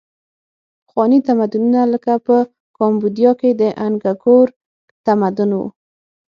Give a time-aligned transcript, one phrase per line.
[0.85, 2.37] پخواني تمدنونه لکه په
[2.77, 4.45] کامبودیا کې د انګکور
[5.05, 5.61] تمدن و.